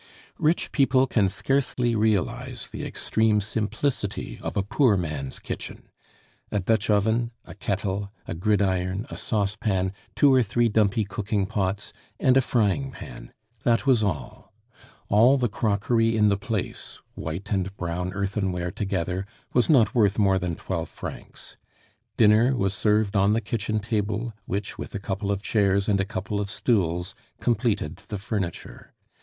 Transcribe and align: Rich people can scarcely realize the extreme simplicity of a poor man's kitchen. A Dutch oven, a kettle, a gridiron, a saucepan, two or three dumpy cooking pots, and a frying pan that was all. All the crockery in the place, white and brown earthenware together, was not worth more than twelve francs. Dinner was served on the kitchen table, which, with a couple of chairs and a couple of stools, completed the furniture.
Rich 0.39 0.71
people 0.71 1.05
can 1.05 1.29
scarcely 1.29 1.93
realize 1.95 2.69
the 2.69 2.83
extreme 2.83 3.39
simplicity 3.39 4.39
of 4.41 4.57
a 4.57 4.63
poor 4.63 4.97
man's 4.97 5.37
kitchen. 5.37 5.89
A 6.51 6.59
Dutch 6.59 6.89
oven, 6.89 7.29
a 7.45 7.53
kettle, 7.53 8.11
a 8.25 8.33
gridiron, 8.33 9.05
a 9.11 9.15
saucepan, 9.15 9.93
two 10.15 10.33
or 10.33 10.41
three 10.41 10.69
dumpy 10.69 11.03
cooking 11.03 11.45
pots, 11.45 11.93
and 12.19 12.35
a 12.35 12.41
frying 12.41 12.89
pan 12.89 13.31
that 13.63 13.85
was 13.85 14.01
all. 14.03 14.51
All 15.07 15.37
the 15.37 15.47
crockery 15.47 16.17
in 16.17 16.29
the 16.29 16.35
place, 16.35 16.97
white 17.13 17.51
and 17.51 17.71
brown 17.77 18.11
earthenware 18.11 18.71
together, 18.71 19.27
was 19.53 19.69
not 19.69 19.93
worth 19.93 20.17
more 20.17 20.39
than 20.39 20.55
twelve 20.55 20.89
francs. 20.89 21.57
Dinner 22.17 22.55
was 22.57 22.73
served 22.73 23.15
on 23.15 23.33
the 23.33 23.39
kitchen 23.39 23.79
table, 23.79 24.33
which, 24.45 24.79
with 24.79 24.95
a 24.95 24.99
couple 24.99 25.31
of 25.31 25.43
chairs 25.43 25.87
and 25.87 26.01
a 26.01 26.05
couple 26.05 26.41
of 26.41 26.49
stools, 26.49 27.13
completed 27.39 27.97
the 28.07 28.17
furniture. 28.17 28.95